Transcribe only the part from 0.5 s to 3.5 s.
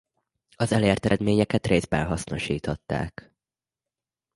Az elért eredményeket részben hasznosították.